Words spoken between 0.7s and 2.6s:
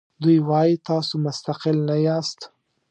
تاسو مستقل نه یاست.